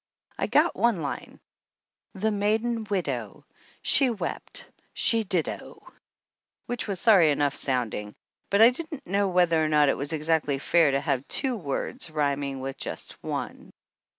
[0.39, 1.39] I got one line,
[2.15, 3.45] "The maiden widow,
[3.83, 5.89] she wept, she did, oh!"
[6.65, 8.15] which was sorry enough sounding,
[8.49, 12.09] but I didn't know whether or not it was exactly fair to have two words
[12.09, 13.69] rhyming with just one.